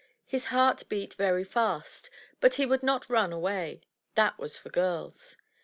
His 0.25 0.45
heart 0.45 0.89
beat 0.89 1.13
very 1.13 1.43
fast, 1.43 2.09
but 2.39 2.55
he 2.55 2.65
would 2.65 2.81
not 2.81 3.07
run 3.07 3.31
away,— 3.31 3.81
that 4.15 4.39
was 4.39 4.57
for 4.57 4.69
girls. 4.69 5.37